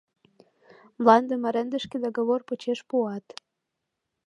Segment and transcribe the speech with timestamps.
[0.99, 3.25] Мландым арендышке договор почеш пуат.